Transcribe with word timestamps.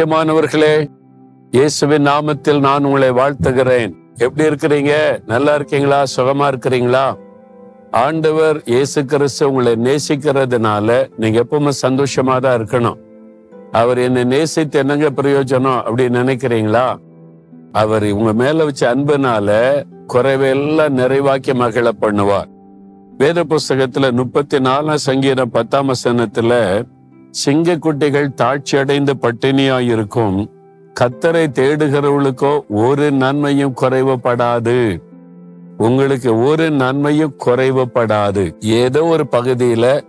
பிரியமானவர்களே 0.00 0.90
இயேசுவின் 1.50 2.06
நாமத்தில் 2.06 2.60
நான் 2.60 2.84
உங்களை 2.84 3.10
வாழ்த்துகிறேன். 3.10 3.94
எப்படி 4.16 4.48
இருக்கிறீங்க? 4.48 5.22
நல்லா 5.26 5.54
இருக்கீங்களா? 5.54 6.02
சுகமா 6.16 6.48
இருக்கிறீங்களா? 6.52 7.16
ஆண்டவர் 7.90 8.62
இயேசு 8.64 9.04
கிறிஸ்து 9.04 9.48
உங்களை 9.48 9.72
நேசிக்கிறதுனால 9.72 11.08
நீங்க 11.16 11.44
எப்பவுமே 11.44 11.70
சந்தோஷமா 11.82 12.40
தான் 12.40 12.62
இருக்கணும். 12.62 12.96
அவர் 13.70 13.98
என்னை 13.98 14.24
நேசித்து 14.24 14.78
என்னங்க 14.78 15.10
பிரயோஜனம் 15.10 15.82
அப்படின்னு 15.84 16.20
நினைக்கிறீங்களா? 16.22 16.96
அவர் 17.72 18.10
உங்க 18.10 18.32
மேல 18.32 18.64
வச்ச 18.64 18.94
அன்புனால 18.94 19.50
குறைவெல்லாம் 20.06 20.96
நிறைவாக்கி 20.96 21.54
மகிழ 21.54 21.90
பண்ணுவார். 22.00 22.48
வேத 23.18 23.44
புஸ்தகத்துல 23.44 24.12
முப்பத்தி 24.12 24.58
நாலாம் 24.58 24.94
சங்கீதம் 24.94 25.50
பத்தாம் 25.50 25.88
வசனத்துல 25.88 26.82
சிங்க 27.30 27.76
குட்டிகள் 27.76 28.34
தாழ்ச்சி 28.36 28.78
அடைந்து 28.78 29.14
பட்டினியாயிருக்கும். 29.14 30.50
கத்தரை 31.00 31.44
தேடுகிறவர்களுக்கோ 31.58 32.60
ஒரு 32.68 33.10
நன்மையும் 33.10 33.74
குறைவப்படாது 33.80 35.00
உங்களுக்கு 35.78 36.42
ஒரு 36.42 36.70
நன்மையும் 36.70 37.34
குறைவுபடாது. 37.44 38.60
ஏதோ 38.60 39.04
ஒரு 39.04 39.26
பகுதியில 39.30 40.00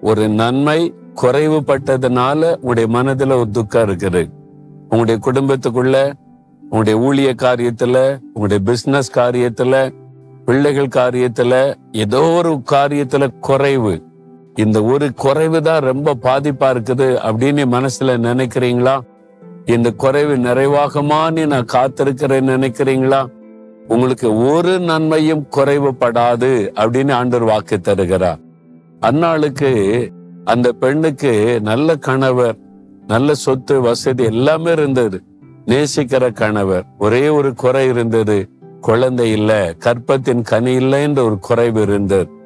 ஒரு 0.00 0.28
நன்மை 0.28 0.94
குறைவுபட்டதுனால 1.22 2.56
உங்களுடைய 2.56 2.88
மனதுல 2.98 3.32
ஒரு 3.32 3.50
துக்கம் 3.50 3.88
இருக்குது. 3.88 4.28
உங்களுடைய 4.90 5.20
குடும்பத்துக்குள்ள 5.24 6.12
உங்களுடைய 6.70 6.98
ஊழிய 6.98 7.44
காரியத்துல 7.44 8.18
உங்களுடைய 8.26 8.62
பிசினஸ் 8.64 9.18
காரியத்துல 9.18 9.92
பிள்ளைகள் 10.44 10.94
காரியத்துல 10.96 11.74
ஏதோ 11.92 12.20
ஒரு 12.20 12.62
காரியத்துல 12.70 13.38
குறைவு. 13.38 14.08
இந்த 14.54 14.82
ஒரு 14.82 15.14
குறைவு 15.14 15.62
தான் 15.62 15.82
ரொம்ப 15.82 16.14
பாதிப்பா 16.14 16.68
இருக்குது 16.72 17.18
அப்படின்னு 17.28 17.64
மனசுல 17.70 18.16
நினைக்கிறீங்களா? 18.18 19.00
இந்த 19.64 19.90
குறைவு 19.90 20.36
நிறைவாகுமான்னு 20.36 21.46
நான் 21.46 21.66
காத்திருக்கிறேன்னு 21.72 22.50
நினைக்கிறீங்களா? 22.56 23.26
உங்களுக்கு 23.88 24.46
ஒரு 24.52 24.78
நன்மையும் 24.78 25.46
குறைவுபடாது 25.56 26.70
அப்படின்னு 26.74 27.12
ஆண்டர் 27.12 27.44
வாக்கு 27.44 27.80
தருகிறார். 27.80 28.38
அந்நாளுக்கு 29.00 30.08
அந்த 30.44 30.72
பெண்ணுக்கு 30.72 31.60
நல்ல 31.60 31.96
கணவர் 31.96 32.56
நல்ல 33.06 33.34
சொத்து 33.34 33.80
வசதி 33.80 34.24
எல்லாமே 34.24 34.72
இருந்தது. 34.72 35.22
நேசிக்கிற 35.66 36.32
கணவர் 36.32 36.84
ஒரே 36.98 37.28
ஒரு 37.28 37.54
குறை 37.54 37.88
இருந்தது. 37.88 38.50
குழந்தை 38.80 39.30
இல்ல 39.32 39.74
கற்பத்தின் 39.78 40.42
கனி 40.42 40.72
இல்லை 40.72 41.02
என்ற 41.02 41.24
ஒரு 41.24 41.38
குறைவு 41.38 41.82
இருந்தது. 41.82 42.39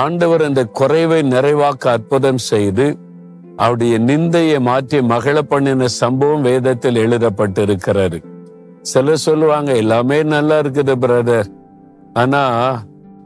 ஆண்டவர் 0.00 0.42
அந்த 0.42 0.62
குறைவை 0.78 1.18
நிறைவாக்க 1.32 1.84
அற்புதம் 1.96 2.42
செய்து 2.50 2.86
அவருடைய 3.56 3.94
நிந்தையை 3.98 4.58
மாற்றி 4.68 4.98
மகள 5.00 5.38
பண்ணின 5.40 5.88
சம்பவம் 6.02 6.46
வேதத்தில் 6.48 7.00
எழுதப்பட்டிருக்கிறாரு 7.04 8.18
சிலர் 8.82 9.24
சொல்லுவாங்க 9.24 9.70
எல்லாமே 9.82 10.18
நல்லா 10.22 10.56
இருக்குது 10.58 10.94
பிரதர் 11.02 11.50
ஆனா 12.12 12.42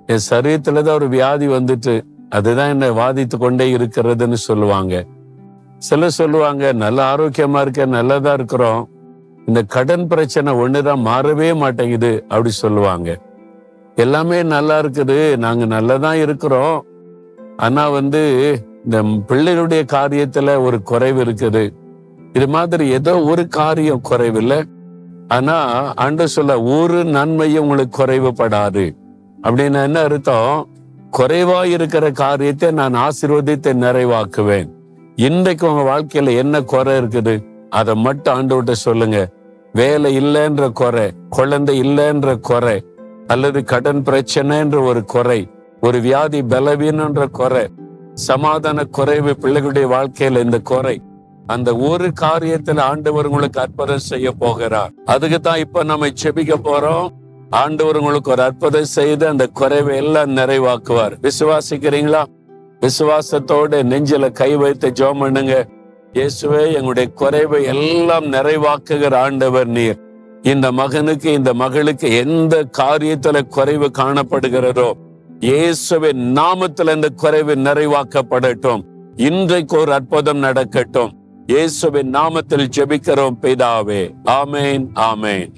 என் 0.06 0.26
சரீரத்துல 0.30 0.82
தான் 0.82 0.98
ஒரு 1.00 1.08
வியாதி 1.08 1.46
வந்துட்டு 1.48 1.94
அதுதான் 2.36 2.72
என்னை 2.74 2.88
வாதித்து 2.98 3.36
கொண்டே 3.38 3.66
இருக்கிறதுன்னு 3.76 4.38
சொல்லுவாங்க. 4.48 4.94
சிலர் 5.78 6.18
சொல்லுவாங்க 6.20 6.72
நல்ல 6.72 6.98
ஆரோக்கியமா 7.12 7.60
இருக்க 7.60 7.86
நல்லதா 7.86 8.32
இருக்கிறோம். 8.32 8.82
இந்த 9.48 9.62
கடன் 9.62 10.06
பிரச்சனை 10.06 10.52
ஒண்ணுதான் 10.64 11.02
மாறவே 11.08 11.48
மாட்டேங்குது 11.62 12.12
அப்படி 12.28 12.50
சொல்லுவாங்க. 12.50 13.08
எல்லாமே 13.96 14.42
நல்லா 14.42 14.80
இருக்குது. 14.80 15.36
நாங்க 15.36 15.64
நல்லதான் 15.64 16.14
இருக்கிறோம். 16.14 16.84
ஆனா 17.56 17.88
வந்து 17.88 18.22
இந்த 18.84 19.02
பிள்ளைகளுடைய 19.02 19.82
காரியத்துல 19.92 20.62
ஒரு 20.62 20.82
குறைவு 20.82 21.24
இருக்குது. 21.24 21.74
இது 22.32 22.48
மாதிரி 22.48 22.88
ஏதோ 22.88 23.20
ஒரு 23.20 23.48
காரியம் 23.48 24.00
குறைவில்லை. 24.00 24.64
ஆனா 25.28 25.56
அன்று 25.94 26.28
சொல்ல 26.28 26.62
ஒரு 26.62 27.04
நன்மையும் 27.04 27.62
உங்களுக்கு 27.62 28.04
குறைவுபடாது. 28.04 28.96
அப்படின்னு 29.42 29.82
என்ன 29.82 30.00
அர்த்தம்? 30.00 30.68
குறைவா 31.18 31.64
இருக்கிற 31.64 32.10
காரியத்தை 32.10 32.70
நான் 32.70 32.94
ஆசீர்வதித்து 32.94 33.72
நிறைவாக்குவேன். 33.84 34.68
இன்றைக்கு 35.16 35.74
உங்க 35.74 35.84
வாழ்க்கையில 35.92 36.36
என்ன 36.36 36.62
குறை 36.62 36.96
இருக்குது? 36.98 37.44
அதை 37.70 37.94
மட்டும் 37.94 38.34
ஆண்டவர்கிட்ட 38.40 38.70
சொல்லுங்க. 38.70 39.28
வேலை 39.72 40.18
இல்லைன்ற 40.18 40.72
குறை 40.72 41.10
குழந்தை 41.28 41.80
இல்லைன்ற 41.80 42.40
குறை 42.40 42.84
அல்லது 43.26 43.64
கடன் 43.64 44.02
பிரச்சனை 44.02 44.58
என்ற 44.58 44.80
ஒரு 44.80 45.04
குறை 45.04 45.48
ஒரு 45.80 46.00
வியாதி 46.00 46.42
பலவீனன்ற 46.42 47.30
குறை 47.30 47.66
சமாதான 48.14 48.84
குறைவு 48.84 49.36
பிள்ளைகளுடைய 49.40 49.86
வாழ்க்கையில 49.94 50.42
இந்த 50.44 50.58
குறை 50.58 51.00
அந்த 51.46 51.76
ஒரு 51.76 52.12
காரியத்துல 52.20 52.80
ஆண்டவர் 52.80 53.26
உங்களுக்கு 53.26 53.60
அற்புதம் 53.60 53.98
செய்ய 53.98 54.32
போகிறார். 54.32 54.92
அதுக்கு 55.04 55.40
தான் 55.40 55.58
இப்ப 55.58 55.84
நம்ம 55.84 56.06
செபிக்க 56.06 56.54
போறோம். 56.64 57.08
ஆண்டவர் 57.50 57.96
உங்களுக்கு 57.96 58.30
ஒரு 58.30 58.42
அற்புதம் 58.42 58.84
செய்து 58.84 59.28
அந்த 59.28 59.46
குறைவை 59.46 59.96
எல்லாம் 59.96 60.36
நிறைவாக்குவார். 60.36 61.14
விசுவாசிக்கிறீங்களா? 61.22 62.24
விசுவாசத்தோட 62.80 63.82
நெஞ்சில 63.92 64.32
கை 64.32 64.56
வைத்து 64.56 64.90
ஜோம் 64.90 65.18
பண்ணுங்க. 65.18 65.66
இயேசுவே 66.12 66.72
எங்களுடைய 66.72 67.08
குறைவை 67.14 67.64
எல்லாம் 67.64 68.24
நிறைவாக்குகிற 68.24 69.14
ஆண்டவர் 69.14 69.66
நீர். 69.66 70.05
இந்த 70.46 70.72
மகனுக்கு 70.72 71.32
இந்த 71.32 71.54
மகளுக்கு 71.54 72.16
எந்த 72.16 72.68
காரியத்துல 72.78 73.42
குறைவு 73.42 73.90
காணப்படுகிறதோ 73.98 74.92
இயேசுவின் 75.40 76.34
நாமத்துல 76.34 76.94
இந்த 76.94 77.08
குறைவு 77.08 77.54
நிறைவாக்கப்படட்டும். 77.54 78.82
இன்றைக்கு 79.16 79.78
ஒரு 79.78 79.92
அற்புதம் 79.92 80.38
நடக்கட்டும். 80.38 81.12
இயேசுவின் 81.46 82.10
நாமத்தில் 82.10 82.68
ஜெபிக்கிறோம் 82.76 83.36
பிதாவே. 83.42 84.02
ஆமேன் 84.24 84.86
ஆமேன். 84.94 85.52